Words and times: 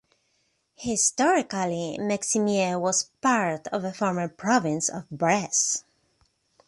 Historically, 0.77 1.95
Meximieux 1.99 2.81
was 2.81 3.11
part 3.21 3.67
of 3.67 3.83
the 3.83 3.93
former 3.93 4.27
province 4.27 4.89
of 4.89 5.05
Bresse. 5.11 5.83